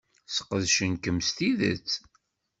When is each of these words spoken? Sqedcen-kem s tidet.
Sqedcen-kem 0.35 1.17
s 1.27 1.29
tidet. 1.37 1.89